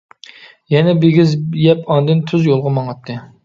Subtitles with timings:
[0.75, 3.23] يەنە بىگىز يەپ ئاندىن تۈز يولغا ماڭاتتى.